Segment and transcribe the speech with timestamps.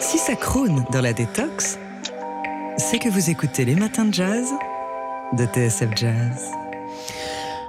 [0.00, 1.78] Si ça crône dans la détox,
[2.78, 4.52] c'est que vous écoutez les matins de jazz
[5.34, 6.50] de TSF Jazz.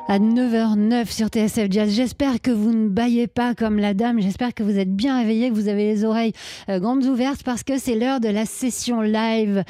[0.08, 1.92] À 9h09 sur TSF Jazz.
[1.92, 4.20] J'espère que vous ne baillez pas comme la dame.
[4.20, 6.34] J'espère que vous êtes bien réveillés, que vous avez les oreilles
[6.70, 9.64] euh, grandes ouvertes parce que c'est l'heure de la session live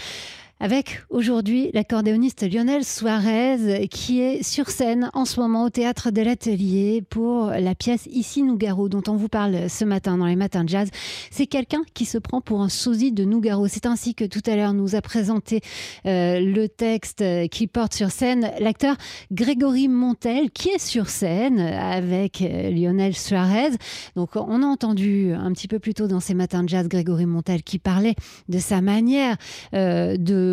[0.59, 6.21] avec aujourd'hui l'accordéoniste Lionel Suarez qui est sur scène en ce moment au théâtre de
[6.21, 10.63] l'Atelier pour la pièce Ici Nougaro dont on vous parle ce matin dans les matins
[10.63, 10.89] de jazz.
[11.31, 13.67] C'est quelqu'un qui se prend pour un sosie de Nougaro.
[13.67, 15.61] C'est ainsi que tout à l'heure nous a présenté
[16.05, 18.95] euh, le texte qui porte sur scène l'acteur
[19.31, 23.71] Grégory Montel qui est sur scène avec euh, Lionel Suarez.
[24.15, 27.25] Donc on a entendu un petit peu plus tôt dans ces matins de jazz Grégory
[27.25, 28.15] Montel qui parlait
[28.49, 29.37] de sa manière
[29.73, 30.46] euh, de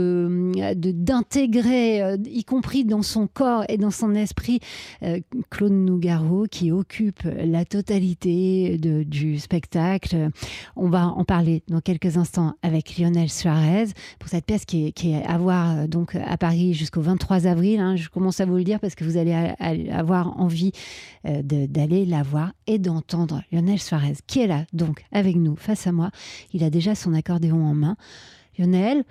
[0.75, 4.61] d'intégrer, euh, y compris dans son corps et dans son esprit,
[5.03, 5.21] euh,
[5.51, 10.31] Claude Nougaro qui occupe la totalité du spectacle.
[10.77, 13.87] On va en parler dans quelques instants avec Lionel Suarez
[14.19, 17.81] pour cette pièce qui est, à voir euh, donc à Paris jusqu'au 23 avril.
[17.81, 17.97] Hein.
[17.97, 19.35] Je commence à vous le dire parce que vous allez
[19.91, 20.73] avoir envie
[21.25, 25.93] d'aller la voir et d'entendre Lionel Suarez qui est là donc avec nous face à
[25.93, 26.11] moi.
[26.53, 27.97] Il a déjà son accordéon en main.
[28.59, 29.05] Lionel,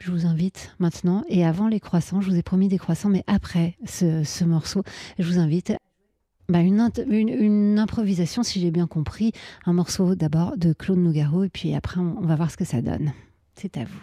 [0.00, 3.24] je vous invite maintenant, et avant les croissants, je vous ai promis des croissants, mais
[3.26, 4.82] après ce, morceau,
[5.18, 5.72] je vous invite
[6.48, 9.32] bah, une, une, improvisation, si j'ai bien compris,
[9.66, 12.82] un morceau d'abord de Claude Nougaro, et puis après on va voir ce que ça
[12.82, 13.12] donne.
[13.54, 14.02] C'est à vous.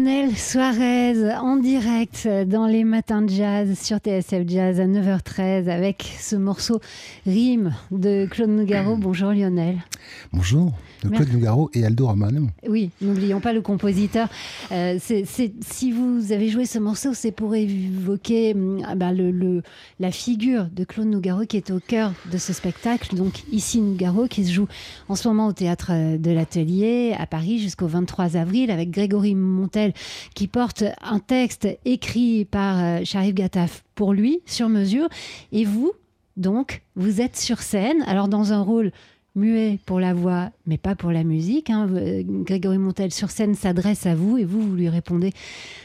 [0.00, 6.10] Lionel Suarez en direct dans les matins de jazz sur TSF Jazz à 9h13 avec
[6.18, 6.80] ce morceau
[7.26, 8.96] Rime de Claude Nougaro.
[9.00, 9.76] Bonjour Lionel.
[10.32, 10.72] Bonjour,
[11.04, 12.46] de Claude Nougaro et Aldo Romano.
[12.66, 14.28] Oui, n'oublions pas le compositeur.
[14.72, 19.62] Euh, si vous avez joué ce morceau, c'est pour évoquer hum, ah le,
[19.98, 23.14] la figure de Claude Nougaro qui est au cœur de ce spectacle.
[23.16, 24.66] Donc ici Nougaro qui se joue
[25.08, 29.89] en ce moment au théâtre de l'Atelier à Paris jusqu'au 23 avril avec Grégory Montel
[30.34, 35.08] qui porte un texte écrit par euh, Sharif Gattaf pour lui sur mesure.
[35.52, 35.92] Et vous,
[36.36, 38.92] donc, vous êtes sur scène, alors dans un rôle
[39.34, 41.70] muet pour la voix, mais pas pour la musique.
[41.70, 41.88] Hein.
[41.94, 45.32] Euh, Grégory Montel sur scène s'adresse à vous et vous, vous lui répondez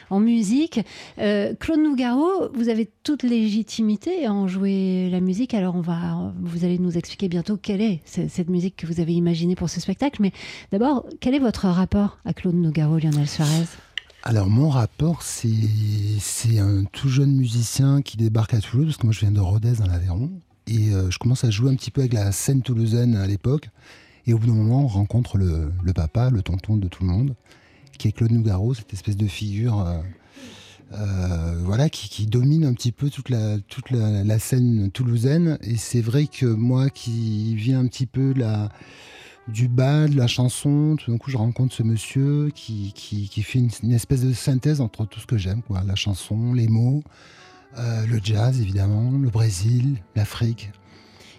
[0.10, 0.80] en musique.
[1.20, 5.54] Euh, Claude Nougaro, vous avez toute légitimité à en jouer la musique.
[5.54, 9.14] Alors on va, vous allez nous expliquer bientôt quelle est cette musique que vous avez
[9.14, 10.22] imaginée pour ce spectacle.
[10.22, 10.32] Mais
[10.72, 13.66] d'abord, quel est votre rapport à Claude Nougaro, Lionel Suarez?
[14.28, 19.14] Alors mon rapport, c'est un tout jeune musicien qui débarque à Toulouse, parce que moi
[19.14, 20.32] je viens de Rodez dans l'Aveyron,
[20.66, 23.70] et euh, je commence à jouer un petit peu avec la scène toulousaine à l'époque.
[24.26, 27.36] Et au bout d'un moment, on rencontre le, papa, le tonton de tout le monde,
[28.00, 30.00] qui est Claude Nougaro, cette espèce de figure euh,
[30.94, 35.60] euh, voilà, qui, domine un petit peu toute la, toute la, scène toulousaine.
[35.62, 38.70] Et c'est vrai que moi qui viens un petit peu la,
[39.48, 43.60] du bas, de la chanson, tout d'un coup je rencontre ce monsieur qui, qui, fait
[43.60, 47.04] une, une, espèce de synthèse entre tout ce que j'aime, quoi, la chanson, les mots.
[47.78, 50.72] Euh, le jazz, évidemment, le Brésil, l'Afrique.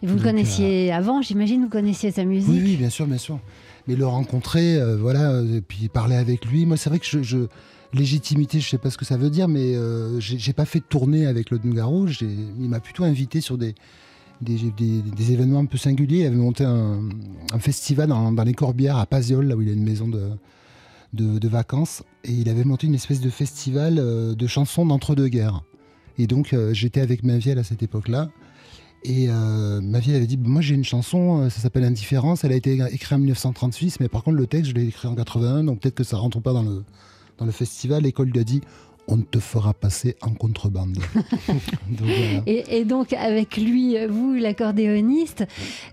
[0.02, 3.16] Et vous le connaissiez euh, avant, j'imagine, vous connaissiez sa musique oui, bien sûr, bien
[3.16, 3.40] sûr.
[3.88, 7.46] Mais le rencontrer, euh, voilà, et puis parler avec lui, moi c'est vrai que je,
[7.94, 9.74] légitimité, je sais pas ce que ça veut dire, mais
[10.18, 12.06] j'ai pas fait de tournée avec le Nougaro.
[12.06, 13.74] Il m'a plutôt invité sur des,
[14.40, 16.20] des, événements un peu singuliers.
[16.20, 17.08] Il avait monté un,
[17.58, 22.32] festival dans, les Corbières à Paziol, là où il a une maison de, vacances, et
[22.32, 25.62] il avait monté une espèce de festival de chansons d'entre-deux-guerres.
[26.18, 28.30] Et donc, euh, j'étais avec ma vieille à cette époque-là.
[29.04, 32.44] Et euh, avait dit Moi, j'ai une chanson, euh, ça s'appelle Indifférence.
[32.44, 35.14] Elle a été écrite en 1936, mais par contre, le texte, je l'ai écrit en
[35.14, 36.84] 81, donc peut-être que ça rentre pas dans le,
[37.38, 38.02] dans le festival.
[38.02, 38.62] L'école lui a dit
[39.08, 40.98] on te fera passer en contrebande.
[42.46, 45.44] et, donc avec lui, vous, l'accordéoniste,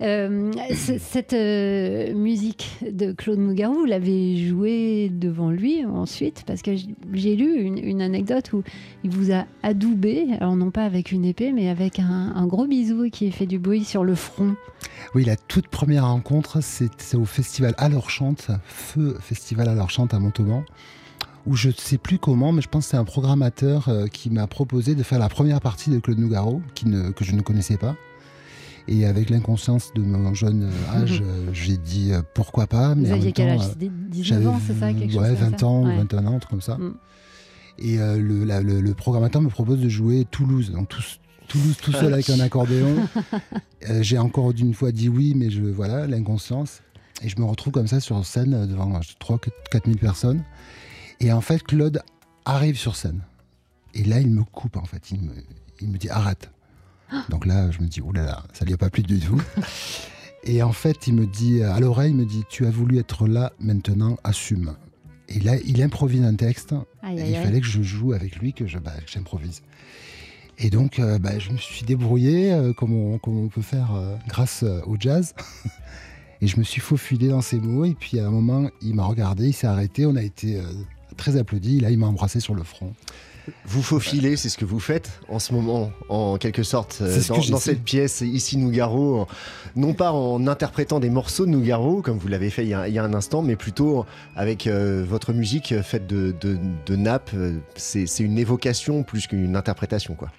[0.02, 6.72] euh, cette euh, musique de Claude Nougaro, vous l'avez jouée devant lui ensuite, parce que
[7.14, 8.64] j'ai lu une, anecdote où
[9.04, 13.10] il vous a adoubé, alors non pas avec une épée, mais avec un, gros bisou
[13.10, 14.56] qui fait du bruit sur le front.
[15.16, 20.20] Oui, la toute première rencontre, c'est au festival Alors Chante, Feu Festival Alors Chante à
[20.20, 20.64] Montauban
[21.46, 24.30] où je ne sais plus comment, mais je pense que c'est un programmateur euh, qui
[24.30, 27.42] m'a proposé de faire la première partie de Claude Nougaro, qui ne, que je ne
[27.42, 27.96] connaissais pas.
[28.88, 32.96] Et avec l'inconscience de mon jeune âge, euh, j'ai dit euh, pourquoi pas.
[32.96, 33.78] Mais Vous aviez quel âge?
[33.78, 36.78] 19 ans, c'est ça quelque Ouais, 20 ans ou 21 ans, un truc comme ça.
[36.78, 36.96] Mm.
[37.80, 40.72] Et le, le, programmateur me propose de jouer Toulouse.
[40.72, 40.90] Donc
[41.48, 43.08] Toulouse tout seul avec un accordéon.
[44.02, 46.82] j'ai encore une fois dit oui, mais je voilà, l'inconscience.
[47.24, 49.40] Et je me retrouve comme ça sur scène devant 3
[49.72, 50.44] 4 000 personnes.
[51.20, 52.02] Et en fait, Claude
[52.46, 53.22] arrive sur scène.
[53.94, 55.12] Et là, il me coupe, en fait.
[55.12, 55.22] Il
[55.90, 56.50] me, dit arrête.
[57.30, 59.42] Donc là, je me dis, oulala, là là, ça lui a pas plu du tout.
[60.46, 63.28] Et en fait, il me dit à l'oreille, il me dit, tu as voulu être
[63.28, 64.76] là, maintenant, assume.
[65.30, 66.74] Et là, il improvise un texte.
[67.08, 69.62] et il fallait que je joue avec lui, que bah, j'improvise.
[70.58, 74.18] et donc, euh, bah, je me suis débrouillé, euh, comme, on, on, peut faire euh,
[74.28, 75.34] grâce au jazz.
[76.42, 77.86] et je me suis faufilé dans ses mots.
[77.86, 80.06] Et puis, à un moment, il m'a regardé, il s'est arrêté.
[80.06, 80.62] On a été
[81.14, 81.80] très applaudi.
[81.80, 82.94] Là, il m'a embrassé sur le front.
[83.66, 87.58] Vous faufilez, c'est ce que vous faites en ce moment, en quelque sorte, euh, dans,
[87.58, 89.28] cette pièce ici Nougaro,
[89.76, 93.04] non pas en interprétant des morceaux de Nougaro, comme vous l'avez fait il y, a,
[93.04, 94.06] un instant, mais plutôt
[94.36, 97.32] avec euh, votre musique faite de, de, de nappes.
[97.34, 100.30] Euh, c'est une évocation plus qu'une interprétation, quoi.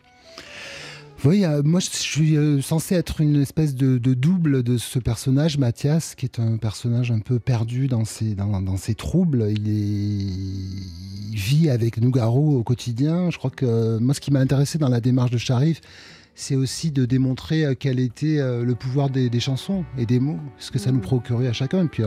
[1.24, 5.56] Oui, euh, moi je suis euh, censé être une espèce de, double de ce personnage,
[5.56, 9.46] Mathias, qui est un personnage un peu perdu dans ses, dans, ses troubles.
[9.48, 13.30] Il, est, vit avec Nougaro au quotidien.
[13.30, 15.80] Je crois que moi ce qui m'a intéressé dans la démarche de Sharif,
[16.34, 20.70] c'est aussi de démontrer euh, quel était le pouvoir des, chansons et des mots, ce
[20.70, 21.02] que ça nous mmh.
[21.02, 21.84] procurait à chacun.
[21.84, 22.02] Et puis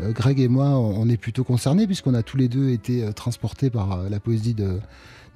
[0.00, 4.10] Greg et moi, on est plutôt concernés puisqu'on a tous les deux été transportés par
[4.10, 4.78] la poésie de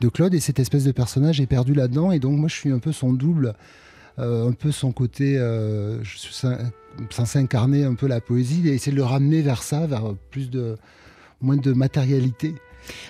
[0.03, 2.71] de Claude et cette espèce de personnage est perdu là-dedans et donc moi je suis
[2.71, 3.55] un peu son double,
[4.19, 6.47] euh, un peu son côté, euh, je suis
[7.11, 10.51] censé incarner un peu la poésie et essayer de le ramener vers ça, vers plus
[10.51, 10.77] de
[11.41, 12.55] moins de matérialité.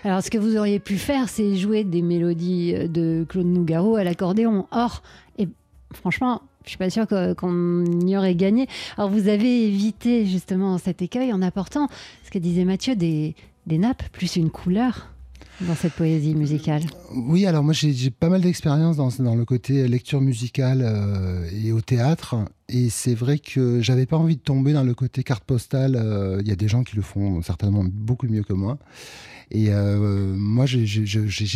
[0.04, 4.04] Alors, ce que vous auriez pu faire, c'est jouer des mélodies de Claude Nougaro à
[4.04, 4.66] l'accordéon.
[4.70, 5.02] Or,
[5.38, 5.48] et
[5.94, 8.68] franchement, je suis pas sûre qu'on y aurait gagné.
[8.98, 11.88] Alors, vous avez évité justement cet écueil en apportant,
[12.22, 13.34] ce que disait Mathieu, des
[13.66, 15.11] nappes plus une couleur
[15.66, 16.82] dans cette poésie musicale
[17.14, 21.80] Oui, alors moi j'ai pas mal d'expérience dans, le côté lecture musicale euh, et au
[21.80, 22.36] théâtre.
[22.68, 25.96] Et c'est vrai que j'avais pas envie de tomber dans le côté carte postale.
[25.96, 28.78] Euh, il y a des gens qui le font certainement beaucoup mieux que moi.
[29.50, 30.82] Et euh, moi j'ai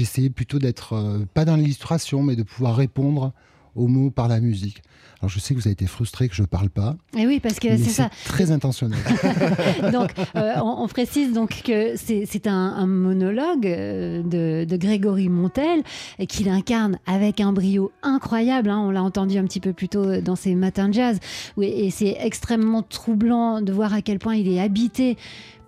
[0.03, 3.33] essayé plutôt d'être, pas dans l'illustration, mais de pouvoir répondre
[3.77, 4.83] aux mots par la musique.
[5.21, 6.97] Alors je sais que vous avez été frustré que je ne parle pas.
[7.17, 8.11] Et eh oui, parce que c'est ça.
[8.27, 8.99] Très intentionnel.
[9.93, 15.83] donc euh, on, précise donc que c'est un, monologue euh, de, Grégory Montel
[16.19, 18.69] et qu'il incarne avec un brio incroyable.
[18.69, 18.79] Hein.
[18.79, 21.19] on l'a entendu un petit peu plus tôt dans ses matins de jazz.
[21.57, 25.17] Oui, et c'est extrêmement troublant de voir à quel point il est habité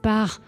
[0.02, 0.40] par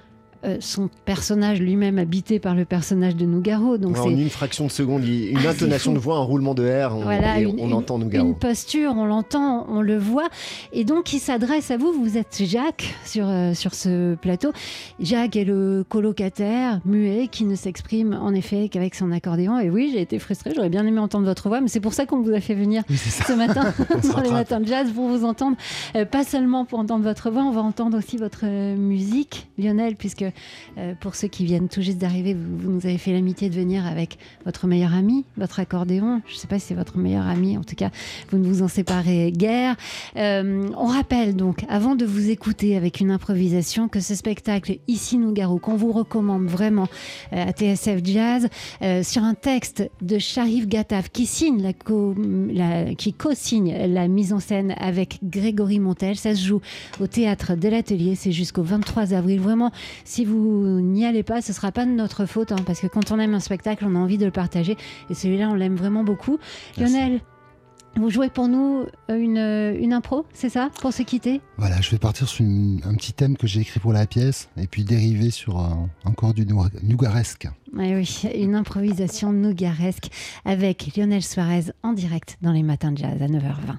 [0.43, 3.77] euh, son personnage lui-même habité par le personnage de Nougaro.
[3.77, 6.97] Donc en une fraction de seconde, une ah, intonation de voix, un roulement de R,
[6.97, 8.27] on, et on entend Nougaro.
[8.27, 10.31] Une posture, on l'entend, on le voit.
[10.73, 14.51] Et donc il s'adresse à vous, vous êtes Jacques sur, euh, sur ce plateau.
[14.99, 19.59] Jacques est le colocataire muet qui ne s'exprime en effet qu'avec son accordéon.
[19.59, 22.07] Et oui, j'ai été frustrée, j'aurais bien aimé entendre votre voix, mais c'est pour ça
[22.07, 23.75] qu'on vous a fait venir ce matin
[24.15, 25.59] dans les matins de jazz pour vous entendre.
[25.97, 30.30] Euh, pas seulement pour entendre votre voix, on va entendre aussi votre musique, Lionel, puisque
[30.79, 33.87] euh, pour ceux qui viennent tout juste d'arriver, vous, nous avez fait l'amitié de venir
[33.87, 36.23] avec votre meilleur ami, votre accordéon.
[36.27, 37.91] Je ne sais pas si c'est votre meilleur ami, en tout cas,
[38.31, 39.77] vous ne vous en séparez guère.
[40.17, 45.19] Euh, on rappelle donc, avant de vous écouter avec une improvisation, que ce spectacle Ici
[45.19, 46.89] Nougaro, qu'on vous recommande vraiment
[47.33, 48.49] euh, à TSF Jazz,
[49.03, 51.73] sur un texte de Sharif Gattaf qui signe la,
[52.53, 56.17] la qui co-signe la mise en scène avec Grégory Montel.
[56.17, 56.61] Ça se joue
[57.01, 58.15] au théâtre de l'Atelier.
[58.15, 59.41] C'est jusqu'au 23 avril.
[59.41, 59.71] Vraiment,
[60.05, 62.87] si si vous n'y allez pas, ce sera pas de notre faute, hein, parce que
[62.87, 64.77] quand on aime un spectacle, on a envie de le partager.
[65.09, 66.39] Et celui-là, on l'aime vraiment beaucoup.
[66.77, 67.23] Lionel,
[67.97, 71.41] vous jouez pour nous euh, une, euh, une impro, c'est ça Pour se quitter?
[71.57, 74.67] Voilà, je vais partir sur un petit thème que j'ai écrit pour la pièce et
[74.67, 75.57] puis dériver sur
[76.05, 76.47] encore du
[76.83, 77.49] nougaresque.
[77.73, 80.11] Oui, une improvisation nougaresque
[80.45, 83.79] avec Lionel Suarez en direct dans les matins de jazz à 9h20.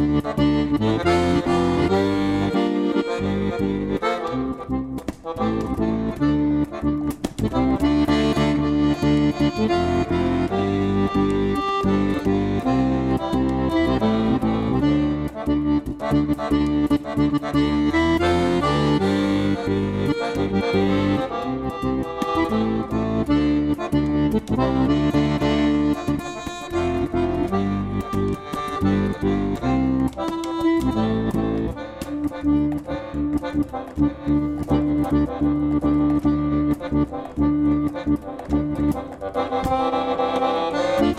[41.01, 41.17] Thank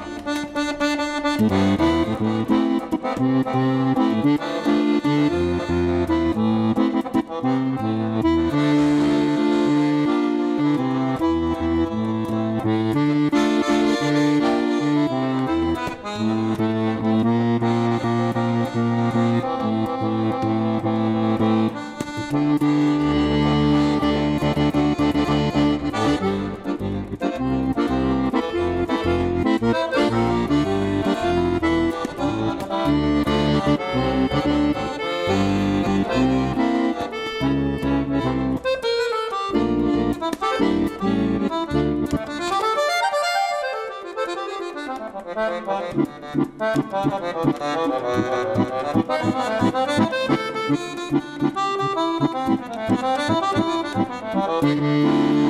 [8.26, 8.31] you.
[54.34, 55.41] Música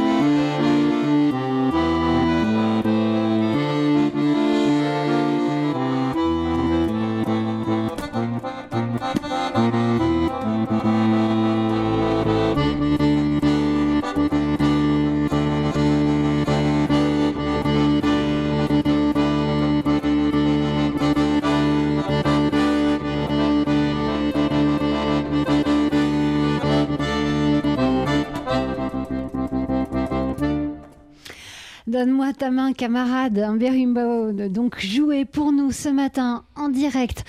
[32.42, 37.24] ta main, camarade, un berimbau, donc joué pour nous ce matin en direct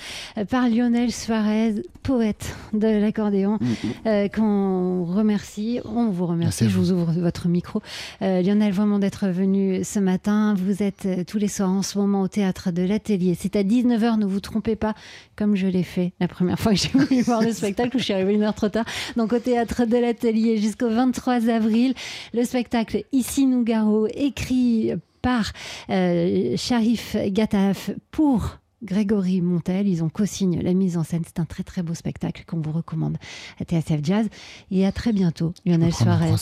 [0.50, 3.88] par Lionel Suarez, poète de l'accordéon, mm, mm.
[4.06, 5.80] euh, qu'on remercie.
[5.84, 7.80] On vous remercie, je vous ouvre votre micro.
[8.20, 10.54] Euh, Lionel, vraiment d'être venu ce matin.
[10.54, 13.34] Vous êtes euh, tous les soirs en ce moment au théâtre de l'Atelier.
[13.36, 14.94] C'est à 19h, ne vous trompez pas,
[15.34, 18.04] comme je l'ai fait la première fois que j'ai voulu voir le spectacle, où je
[18.04, 18.84] suis arrivée une heure trop tard.
[19.16, 21.94] Donc au théâtre de l'Atelier jusqu'au 23 avril.
[22.34, 24.92] Le spectacle Ici Nougaro, écrit
[25.22, 25.52] par
[25.88, 29.88] Sharif Gataf pour Grégory Montel.
[29.88, 31.22] Ils ont co-signé la mise en scène.
[31.26, 33.16] C'est un très très beau spectacle qu'on vous recommande
[33.60, 34.26] à TSF Jazz.
[34.70, 36.34] Et à très bientôt, Lionel Suarez.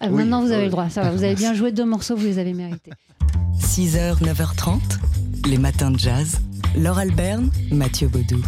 [0.00, 0.90] Ah, maintenant, vous avez le droit.
[0.90, 1.10] Ça va.
[1.10, 2.92] Vous avez bien joué deux morceaux, vous les avez mérités.
[3.58, 4.80] 6h, 9h30,
[5.48, 6.40] les matins de jazz.
[6.76, 8.42] Laure Alberne, Mathieu Baudou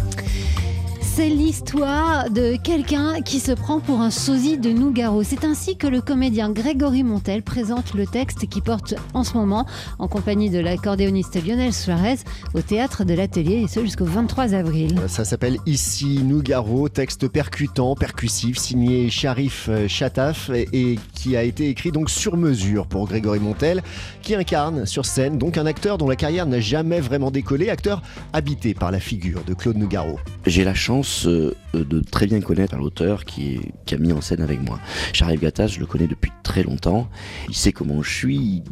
[1.19, 5.21] c'est l'histoire de quelqu'un qui se prend pour un sosie de Nougaro.
[5.21, 9.65] C'est ainsi que le comédien Grégory Montel présente le texte qui porte en ce moment,
[9.97, 12.19] en compagnie de l'accordéoniste Lionel Suarez,
[12.53, 14.97] au théâtre de l'Atelier, et ce jusqu'au 23 avril.
[14.97, 21.43] Euh, ça s'appelle Ici Nougaro, texte percutant, percussif, signé Sharif euh, Chataf et, qui a
[21.43, 23.83] été écrit donc sur mesure pour Grégory Montel,
[24.21, 28.01] qui incarne sur scène donc un acteur dont la carrière n'a jamais vraiment décollé, acteur
[28.31, 30.17] habité par la figure de Claude Nougaro.
[30.45, 33.59] J'ai la chance euh, de très bien connaître l'auteur qui,
[33.91, 34.79] a mis en scène avec moi.
[35.13, 37.09] Charles Gattas, je le connais depuis très longtemps.
[37.47, 38.63] Il sait comment je suis, il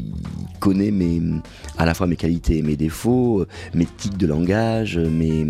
[0.60, 1.22] connaît mes,
[1.78, 5.46] à la fois mes qualités et mes défauts, mes tics de langage, mes,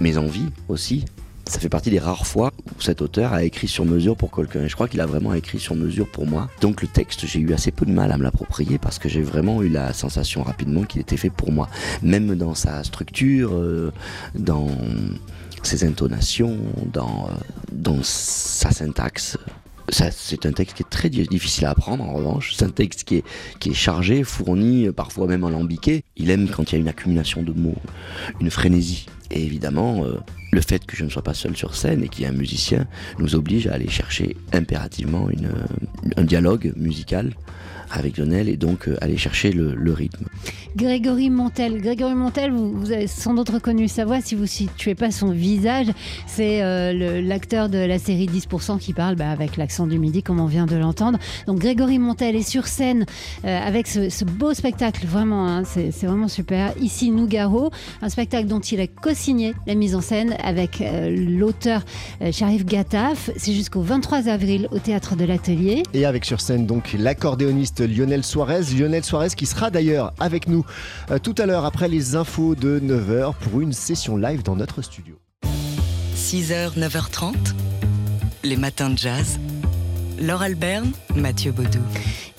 [0.00, 1.04] mes envies aussi.
[1.50, 4.68] Ça fait partie des rares fois où cet auteur a écrit sur mesure pour quelqu'un.
[4.68, 6.48] Je crois qu'il a vraiment écrit sur mesure pour moi.
[6.60, 9.20] Donc le texte, j'ai eu assez peu de mal à me l'approprier parce que j'ai
[9.20, 11.68] vraiment eu la sensation rapidement qu'il était fait pour moi.
[12.02, 13.90] Même dans sa structure, euh,
[14.36, 14.68] dans
[15.62, 16.56] ses intonations,
[16.92, 17.34] dans, euh,
[17.72, 19.38] dans sa syntaxe.
[19.88, 22.54] C'est un texte qui est très difficile à apprendre en revanche.
[22.56, 23.24] C'est un texte qui est,
[23.58, 26.04] qui est chargé, fourni, parfois même alambiqué.
[26.16, 27.74] Il aime quand il y a une accumulation de mots,
[28.40, 29.06] une frénésie.
[29.32, 30.18] Et évidemment, euh,
[30.52, 32.32] le fait que je ne sois pas seul sur scène et qu'il y ait un
[32.32, 32.86] musicien
[33.18, 35.50] nous oblige à aller chercher impérativement une,
[36.16, 37.32] un dialogue musical
[37.90, 40.26] avec Lionel et donc euh, aller chercher le, rythme.
[40.76, 44.94] Grégory Montel, Grégory Montel, vous, avez sans doute reconnu sa voix si vous ne situez
[44.94, 45.88] pas son visage.
[46.26, 50.38] C'est euh, l'acteur de la série 10% qui parle bah, avec l'accent du midi comme
[50.38, 51.18] on vient de l'entendre.
[51.46, 53.04] Donc Grégory Montel est sur scène
[53.44, 56.72] euh, avec ce, beau spectacle, vraiment, hein, c'est vraiment super.
[56.80, 57.70] Ici Nougaro,
[58.02, 61.84] un spectacle dont il a co-signé la mise en scène avec l'auteur
[62.32, 63.30] Sharif Gataf.
[63.36, 65.82] C'est jusqu'au 23 avril au théâtre de l'Atelier.
[65.94, 68.62] Et avec sur scène donc l'accordéoniste Lionel Suarez.
[68.78, 70.64] Lionel Suarez qui sera d'ailleurs avec nous
[71.10, 74.82] euh, tout à l'heure après les infos de 9h pour une session live dans notre
[74.82, 75.16] studio.
[76.16, 77.34] 6h, 9h30,
[78.44, 79.38] les matins de jazz.
[80.20, 81.80] Laure Alberne, Mathieu Baudou.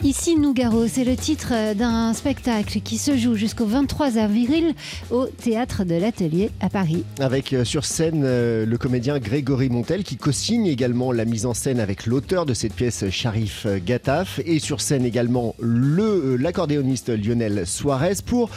[0.03, 4.73] Ici Nougaro, c'est le titre d'un spectacle qui se joue jusqu'au 23 avril
[5.11, 7.03] au théâtre de l'Atelier à Paris.
[7.19, 11.53] Avec euh, sur scène euh, le comédien Grégory Montel qui co-signe également la mise en
[11.53, 17.09] scène avec l'auteur de cette pièce Sharif Gataf et sur scène également le euh, l'accordéoniste
[17.09, 18.49] Lionel Suarez pour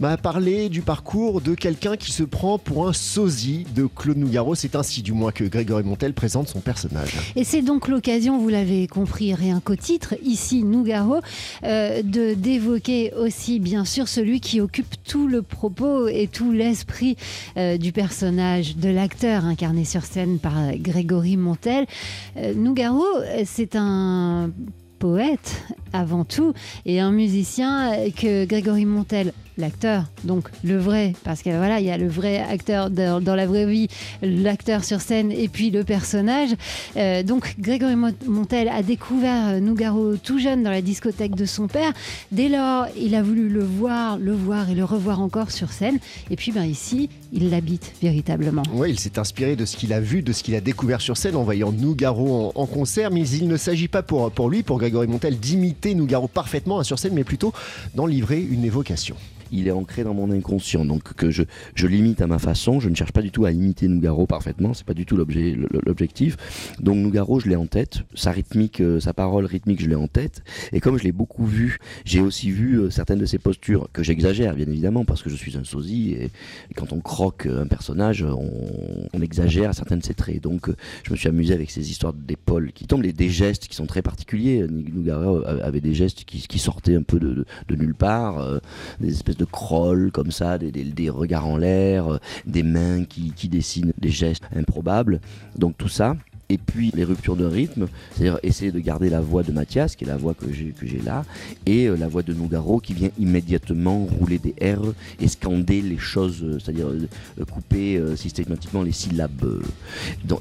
[0.00, 4.54] bah, parler du parcours de quelqu'un qui se prend pour un sosie de Claude Nougaro.
[4.54, 7.16] C'est ainsi du moins que Grégory Montel présente son personnage.
[7.36, 13.12] Et c'est donc l'occasion, vous l'avez compris rien qu'au titre, ici Nougaro euh, de d'évoquer
[13.14, 17.16] aussi bien sûr celui qui occupe tout le propos et tout l'esprit
[17.56, 21.86] euh, du personnage de l'acteur incarné sur scène par Grégory Montel.
[22.36, 23.04] Euh, Nougaro,
[23.44, 24.50] c'est un
[24.98, 26.52] poète avant tout
[26.84, 31.90] et un musicien que Grégory Montel l'acteur, donc le vrai, parce que voilà, il y
[31.90, 33.88] a le vrai acteur dans, la vraie vie,
[34.22, 36.50] l'acteur sur scène et puis le personnage.
[36.96, 37.94] Euh, donc Grégory
[38.26, 41.92] Montel a découvert euh, Nougaro tout jeune dans la discothèque de son père.
[42.32, 45.98] Dès lors, il a voulu le voir, le voir et le revoir encore sur scène.
[46.30, 48.62] Et puis ben, ici, il l'habite véritablement.
[48.72, 51.16] Oui, il s'est inspiré de ce qu'il a vu, de ce qu'il a découvert sur
[51.16, 54.78] scène en voyant Nougaro en, concert, mais il ne s'agit pas pour, pour lui, pour
[54.78, 57.52] Grégory Montel, d'imiter Nougaro parfaitement sur scène, mais plutôt
[57.94, 59.16] d'en livrer une évocation
[59.52, 60.84] il est ancré dans mon inconscient.
[60.84, 61.42] Donc que je,
[61.74, 64.74] je l'imite à ma façon, je ne cherche pas du tout à imiter Nougaro parfaitement,
[64.74, 66.36] c'est pas du tout l'objectif.
[66.80, 70.08] Donc Nougaro, je l'ai en tête, sa rythmique, euh, sa parole rythmique, je l'ai en
[70.08, 70.42] tête.
[70.72, 74.02] Et comme je l'ai beaucoup vu, j'ai aussi vu euh, certaines de ses postures que
[74.02, 76.30] j'exagère bien évidemment parce que je suis un sosie et,
[76.76, 80.42] quand on croque un personnage, on, exagère certaines de ses traits.
[80.42, 83.76] Donc euh, je me suis amusé avec ces histoires d'épaule qui tombent, des gestes qui
[83.76, 84.66] sont très particuliers.
[84.66, 88.60] Nougaro avait des gestes qui, sortaient un peu de, de, nulle part,
[89.00, 93.92] des espèces de crawl comme ça, des, regards en l'air, euh, des mains qui, dessinent
[93.98, 95.20] des gestes improbables.
[95.56, 96.14] Donc tout ça,
[96.50, 100.04] et puis les ruptures de rythme, c'est-à-dire essayer de garder la voix de Mathias, qui
[100.04, 101.24] est la voix que j'ai, là,
[101.64, 105.98] et euh, la voix de Nougaro qui vient immédiatement rouler des R et scander les
[105.98, 109.62] choses, euh, c'est-à-dire euh, couper systématiquement les syllabes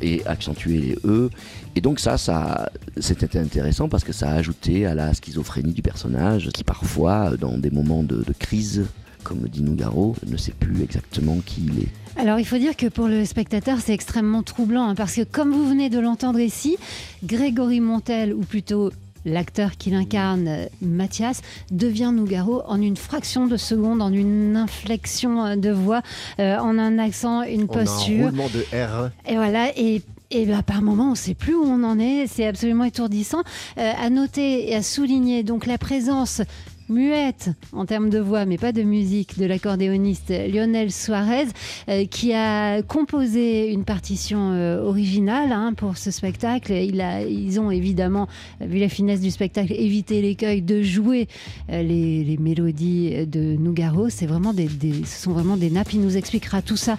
[0.02, 1.30] et accentuer les E.
[1.76, 5.82] Et donc ça, ça c'était intéressant parce que ça a ajouté à la schizophrénie du
[5.82, 8.86] personnage qui parfois, dans des moments de crise,
[9.24, 12.20] comme dit Nougaro, ne sait plus exactement qui il est.
[12.20, 15.52] Alors il faut dire que pour le spectateur c'est extrêmement troublant hein, parce que comme
[15.52, 16.78] vous venez de l'entendre ici,
[17.24, 18.92] Grégory Montel ou plutôt
[19.26, 25.46] l'acteur qui l'incarne, euh, Mathias, devient Nougaro en une fraction de seconde, en une inflexion
[25.46, 26.02] euh, de voix,
[26.40, 28.28] euh, en un accent, une posture.
[28.28, 29.12] un roulement de R.
[29.28, 30.02] Et voilà, et
[30.32, 32.28] et bah, par moment, on ne sait plus où on en est.
[32.28, 33.42] C'est absolument étourdissant.
[33.78, 36.44] à noter et à souligner donc la présence
[36.90, 41.48] muette en termes de voix, mais pas de musique, de l'accordéoniste Lionel Suarez,
[41.88, 46.74] euh, qui a composé une partition euh, originale hein, pour ce spectacle.
[46.74, 48.28] Ils ont évidemment,
[48.62, 51.28] vu la finesse du spectacle, évité l'écueil de jouer
[51.72, 54.10] euh, les, mélodies de Nougaro.
[54.10, 54.68] C'est vraiment des,
[55.06, 55.94] ce sont vraiment des nappes.
[55.94, 56.98] Il nous expliquera tout ça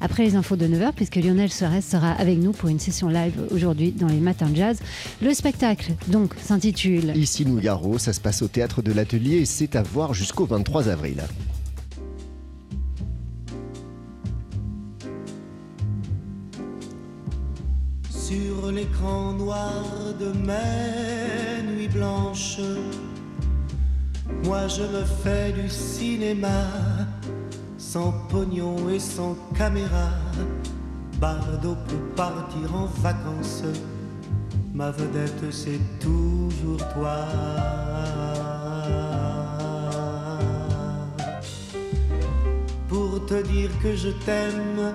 [0.00, 3.34] après les infos de 9h, puisque Lionel Suarez sera avec nous pour une session live
[3.50, 4.78] aujourd'hui dans les matins de jazz.
[5.22, 9.76] Le spectacle, donc, s'intitule Ici Nougaro, ça se passe au théâtre de l'Atelier et c'est
[9.76, 11.22] à voir jusqu'au 23 avril.
[18.10, 19.84] Sur l'écran noir
[20.18, 22.58] de mes nuits blanches,
[24.44, 26.64] moi je me fais du cinéma
[27.96, 30.08] sans pognon et sans caméra.
[31.18, 33.64] Bardo peut partir en vacances.
[34.74, 37.20] Ma vedette, c'est toujours toi.
[42.86, 44.92] Pour te dire que je t'aime,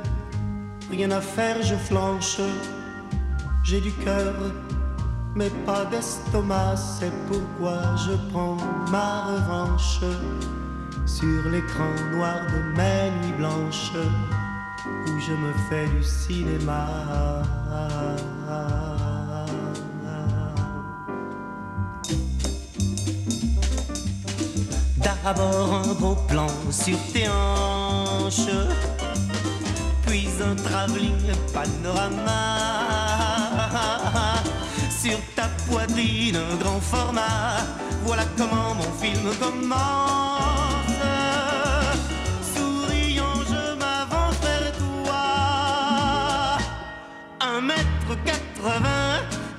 [0.92, 2.40] rien à faire, je flanche.
[3.64, 4.36] J'ai du cœur,
[5.36, 6.76] mais pas d'estomac.
[6.76, 8.58] C'est pourquoi je prends
[8.92, 10.02] ma revanche
[11.20, 13.92] sur l'écran noir de mes nuits blanches
[15.08, 16.88] où je me fais du cinéma.
[25.04, 28.56] D'abord un gros plan sur tes hanches,
[30.08, 32.42] puis un travelling panorama.
[34.90, 37.58] Sur ta poitrine, un grand format,
[38.04, 40.21] voilà comment mon film commence.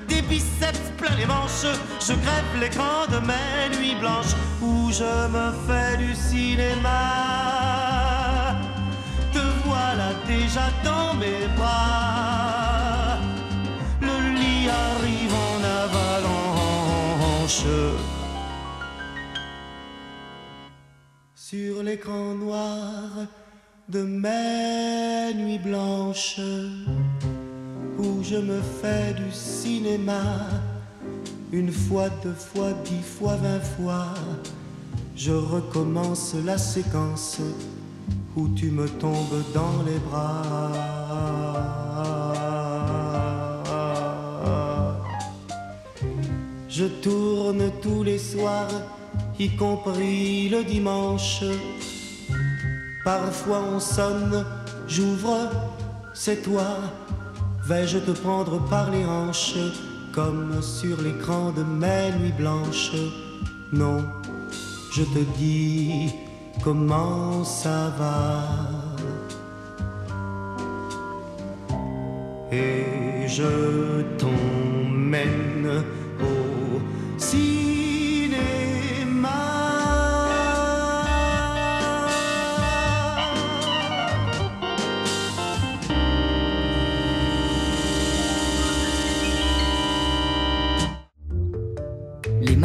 [0.08, 1.66] Des biceps plein les manches.
[2.00, 7.00] Je grève l'écran de mes nuits blanches où je me fais du cinéma.
[9.32, 13.18] Te voilà déjà dans mes bras.
[14.00, 17.66] Le lit arrive en avalanche.
[21.34, 23.26] Sur l'écran noir
[23.88, 26.40] de mes nuits blanches
[28.02, 30.22] où je me fais du cinéma.
[31.52, 34.06] Une fois, deux fois, dix fois, vingt fois,
[35.14, 37.38] je recommence la séquence
[38.36, 40.42] où tu me tombes dans les bras.
[46.68, 48.72] Je tourne tous les soirs,
[49.38, 51.44] y compris le dimanche.
[53.04, 54.44] Parfois on sonne,
[54.88, 55.50] j'ouvre,
[56.14, 56.78] c'est toi
[57.64, 59.54] Vais-je te prendre par les hanches
[60.12, 62.92] comme sur l'écran de mes nuits blanches?
[63.72, 64.04] Non,
[64.92, 66.10] je te dis
[66.64, 68.42] comment ça va.
[72.50, 75.84] Et je t'emmène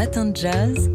[0.07, 0.89] matin de jazz.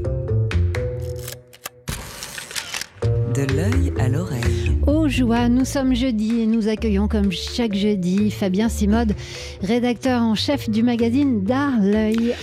[3.34, 4.78] De l'œil à l'oreille.
[4.86, 9.12] Au joie, nous sommes jeudi et nous accueillons comme chaque jeudi Fabien Simode,
[9.62, 12.34] rédacteur en chef du magazine D'Art l'œil.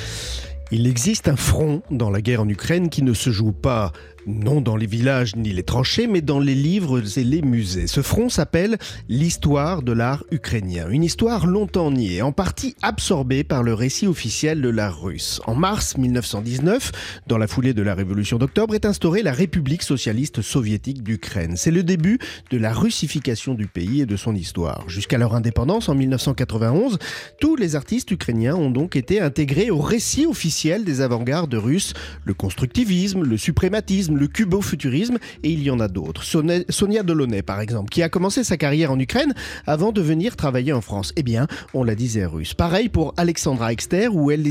[0.72, 3.92] Il existe un front dans la guerre en Ukraine qui ne se joue pas
[4.30, 7.88] Non dans les villages ni les tranchées, mais dans les livres et les musées.
[7.88, 10.88] Ce front s'appelle l'histoire de l'art ukrainien.
[10.92, 15.42] Une histoire longtemps niée, en partie absorbée par le récit officiel de l'art russe.
[15.48, 16.92] En mars 1919,
[17.26, 21.56] dans la foulée de la révolution d'octobre, est instaurée la République socialiste soviétique d'Ukraine.
[21.58, 22.20] C'est le début
[22.52, 24.88] de la russification du pays et de son histoire.
[24.88, 27.00] Jusqu'à leur indépendance en 1991,
[27.42, 32.36] tous les artistes ukrainiens ont donc été intégrés au récit officiel des avant-gardes russes, le
[32.36, 36.24] constructivisme, le suprématisme, le cubo-futurisme, et il y en a d'autres.
[36.24, 39.34] Sonia Delaunay, par exemple, qui a commencé sa carrière en Ukraine
[39.66, 41.14] avant de venir travailler en France.
[41.16, 42.54] Eh bien, on la disait russe.
[42.54, 44.44] Pareil pour Alexandra Exter ou El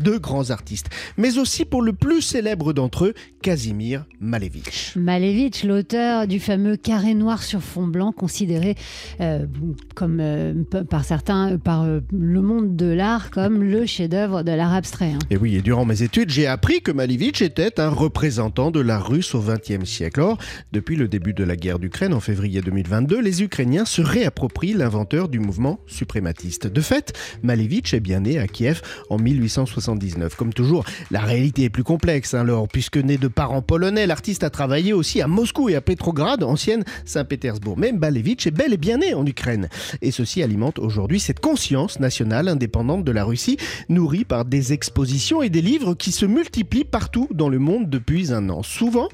[0.00, 0.88] deux grands artistes.
[1.16, 4.94] Mais aussi pour le plus célèbre d'entre eux, Kazimir Malevich.
[4.96, 8.74] Malevich, l'auteur du fameux Carré noir sur fond blanc, considéré
[9.20, 9.46] euh,
[9.94, 10.54] comme euh,
[10.88, 15.12] par certains, par euh, le monde de l'art, comme le chef-d'œuvre de l'art abstrait.
[15.12, 15.18] Hein.
[15.30, 18.98] Et oui, et durant mes études, j'ai appris que Malevich était un représentant de la
[18.98, 20.20] Russe au XXe siècle.
[20.20, 20.38] Or,
[20.72, 25.28] depuis le début de la guerre d'Ukraine en février 2022, les Ukrainiens se réapproprient l'inventeur
[25.28, 26.66] du mouvement suprématiste.
[26.66, 30.34] De fait, Malevich est bien né à Kiev en 1879.
[30.34, 34.44] Comme toujours, la réalité est plus complexe, hein, alors, puisque né de parents polonais, l'artiste
[34.44, 37.76] a travaillé aussi à Moscou et à Petrograd, ancienne Saint-Pétersbourg.
[37.78, 39.68] Mais Malevich est bel et bien né en Ukraine.
[40.02, 43.56] Et ceci alimente aujourd'hui cette conscience nationale indépendante de la Russie,
[43.88, 48.32] nourrie par des expositions et des livres qui se multiplient partout dans le monde depuis
[48.32, 48.57] un an.
[48.62, 49.08] Souvent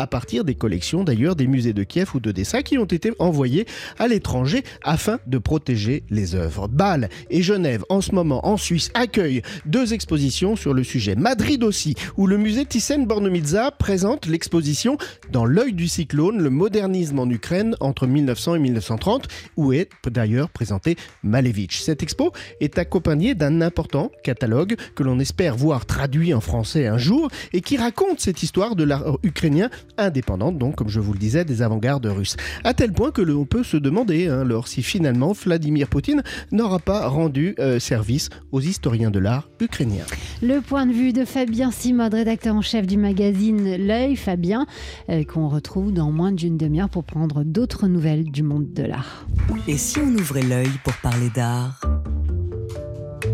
[0.00, 3.66] à partir des collections d'ailleurs des musées de Kiev ou d'Odessa qui ont été envoyées
[3.98, 6.68] à l'étranger afin de protéger les œuvres.
[6.68, 11.16] Bâle et Genève en ce moment en Suisse accueillent deux expositions sur le sujet.
[11.16, 14.96] Madrid aussi, où le musée Thyssen-Bornemisza présente l'exposition
[15.32, 20.48] Dans l'œil du cyclone, le modernisme en Ukraine entre 1900 et 1930, où est d'ailleurs
[20.48, 21.82] présenté Malevich.
[21.82, 26.96] Cette expo est accompagnée d'un important catalogue que l'on espère voir traduit en français un
[26.96, 31.18] jour et qui raconte cette histoire de l'art ukrainien indépendante, donc, comme je vous le
[31.18, 32.36] disais, des avant-gardes russes.
[32.64, 36.22] À tel point que l'on peut se demander hein, alors si finalement Vladimir Poutine
[36.52, 40.04] n'aura pas rendu euh, service aux historiens de l'art ukrainien.
[40.42, 44.66] Le point de vue de Fabien Simode, rédacteur en chef du magazine L'œil, Fabien,
[45.08, 49.26] euh, qu'on retrouve dans moins d'une demi-heure pour prendre d'autres nouvelles du monde de l'art.
[49.68, 51.80] Et si on ouvrait l'œil pour parler d'art?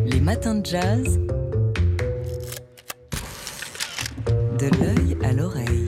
[0.05, 1.19] Les matins de jazz?
[4.59, 5.86] De l'œil à l'oreille.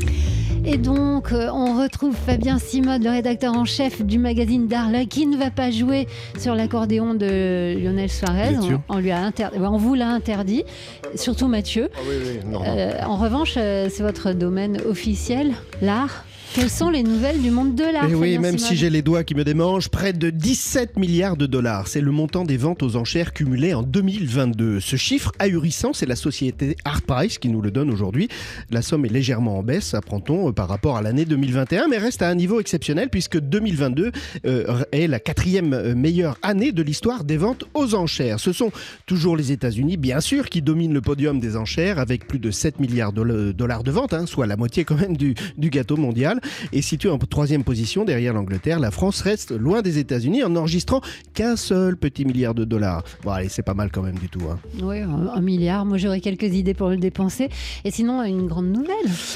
[0.71, 5.27] Et donc, euh, on retrouve Fabien Simode, le rédacteur en chef du magazine Darla, qui
[5.27, 6.07] ne va pas jouer
[6.39, 8.55] sur l'accordéon de Lionel Suarez.
[8.91, 9.31] On, lui a
[9.63, 10.65] on vous l'a interdit,
[11.15, 11.89] surtout Mathieu.
[11.97, 17.51] Ah euh, en revanche, euh, c'est votre domaine officiel, l'art quelles sont les nouvelles du
[17.51, 20.31] monde de l'art eh Oui, même si j'ai les doigts qui me démangent, près de
[20.31, 21.89] 17 milliards de dollars.
[21.89, 24.81] C'est le montant des ventes aux enchères cumulées en 2022.
[24.81, 28.29] Ce chiffre ahurissant, c'est la société Art Price qui nous le donne aujourd'hui.
[28.71, 32.23] La somme est légèrement en baisse, apprend-on, euh, par rapport à l'année 2021, mais reste
[32.23, 34.13] à un niveau exceptionnel puisque 2022
[34.47, 38.41] euh, est la quatrième euh, meilleure année de l'histoire des ventes aux enchères.
[38.41, 38.73] Ce sont
[39.07, 42.81] toujours les États-Unis, bien sûr, qui dominent le podium des enchères avec plus de 7
[42.81, 46.38] milliards de dollars de ventes, hein, soit la moitié quand même du, du gâteau mondial.
[46.73, 51.01] Et située en troisième position derrière l'Angleterre, la France reste loin des États-Unis en enregistrant
[51.35, 53.05] qu'un seul petit milliard de dollars.
[53.23, 54.43] Bon, allez, c'est pas mal quand même du tout.
[54.51, 54.59] Hein.
[54.83, 55.85] Oui, un, milliard.
[55.85, 57.49] Moi, j'aurais quelques idées pour le dépenser.
[57.85, 58.95] Et sinon, une grande nouvelle.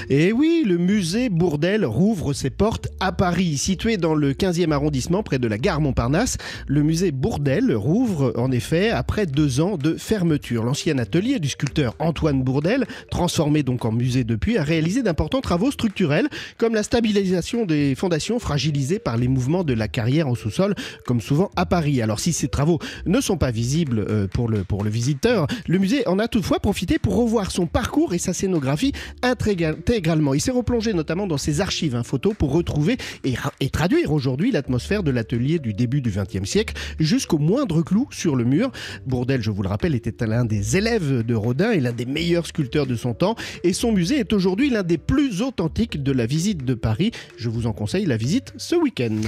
[0.08, 3.56] Et oui, le musée Bourdelle rouvre ses portes à Paris.
[3.56, 8.50] Situé dans le 15e arrondissement, près de la gare Montparnasse, le musée Bourdelle rouvre en
[8.50, 10.64] effet après deux ans de fermeture.
[10.64, 15.70] L'ancien atelier du sculpteur Antoine Bourdelle, transformé donc en musée depuis, a réalisé d'importants travaux
[15.70, 20.74] structurels comme la stabilisation des fondations fragilisées par les mouvements de la carrière en sous-sol,
[21.06, 22.02] comme souvent à Paris.
[22.02, 25.78] Alors si ces travaux ne sont pas visibles euh, pour le, pour le visiteur, le
[25.78, 30.34] musée en a toutefois profité pour revoir son parcours et sa scénographie intégralement.
[30.34, 34.50] Il s'est replongé notamment dans ses archives hein, photos pour retrouver et, et traduire aujourd'hui
[34.50, 38.70] l'atmosphère de l'atelier du début du XXe siècle jusqu'au moindre clou sur le mur.
[39.06, 42.46] Bourdel, je vous le rappelle, était l'un des élèves de Rodin et l'un des meilleurs
[42.46, 46.26] sculpteurs de son temps et son musée est aujourd'hui l'un des plus authentiques de la
[46.26, 47.12] visite de Paris.
[47.38, 49.22] Je vous en conseille la visite ce week-end.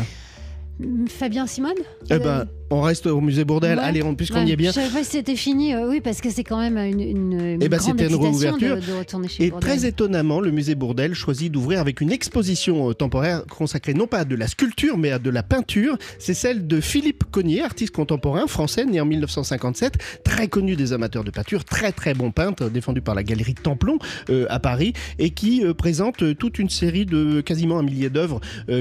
[1.09, 1.75] Fabien Simone
[2.11, 3.79] eh ben, on reste au musée Bourdelle.
[3.79, 4.71] Allez, puisqu'on y est bien.
[4.71, 5.75] Je savais pas si c'était fini.
[5.75, 8.77] Euh, oui, parce que c'est quand même une, une, eh ben, grande une réouverture.
[8.77, 12.95] De, retourner chez Et très étonnamment, le musée Bourdelle choisit d'ouvrir avec une exposition euh,
[12.95, 15.97] temporaire consacrée non pas à de la sculpture, mais à de la peinture.
[16.19, 21.23] C'est celle de Philippe Cognier, artiste contemporain français, né en 1957, très connu des amateurs
[21.23, 23.99] de peinture, très très bon peintre, défendu par la galerie Templon
[24.31, 28.41] euh, à Paris, et qui présente toute une série de quasiment un millier d'œuvres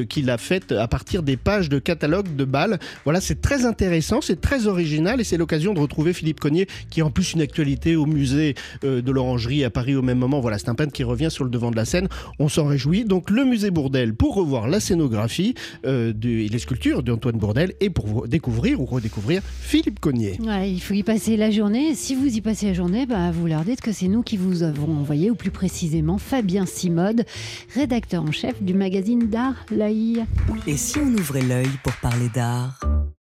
[0.10, 2.80] qu'il a faites à partir des pages de catalogue de balles.
[3.04, 7.02] Voilà, c'est très intéressant, c'est très original et c'est l'occasion de retrouver Philippe Cognier, qui
[7.02, 10.40] est en plus une actualité au musée euh, de l'Orangerie à Paris au même moment.
[10.40, 12.08] Voilà, c'est un peintre qui revient sur le devant de la scène.
[12.40, 13.06] On s'en réjouit.
[13.06, 17.90] Donc le musée Bourdel pour revoir la scénographie euh, et les sculptures d'Antoine Bourdel et
[17.90, 20.38] pour découvrir ou redécouvrir Philippe Cognier.
[20.40, 21.96] il faut y passer la journée.
[21.96, 24.64] Si vous y passez la journée, bah, vous leur dites que c'est nous qui vous
[24.64, 27.26] avons envoyé, ou plus précisément Fabien Simode,
[27.74, 30.24] rédacteur en chef du magazine d'art L'œil.
[30.68, 31.70] Et si on ouvrait l'œil?
[31.82, 32.80] pour parler d'art.